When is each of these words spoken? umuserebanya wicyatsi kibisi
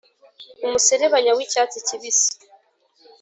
umuserebanya 0.65 1.31
wicyatsi 1.37 1.77
kibisi 1.87 2.29